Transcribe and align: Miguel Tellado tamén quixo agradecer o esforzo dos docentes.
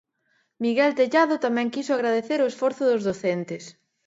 Miguel 0.63 0.91
Tellado 0.97 1.35
tamén 1.45 1.71
quixo 1.73 1.93
agradecer 1.93 2.39
o 2.41 2.49
esforzo 2.51 2.83
dos 2.89 3.05
docentes. 3.09 3.63